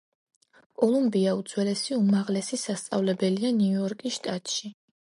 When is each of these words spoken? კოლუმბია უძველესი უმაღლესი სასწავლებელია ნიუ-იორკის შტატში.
კოლუმბია 0.83 1.35
უძველესი 1.41 1.99
უმაღლესი 1.99 2.61
სასწავლებელია 2.65 3.57
ნიუ-იორკის 3.61 4.19
შტატში. 4.21 4.79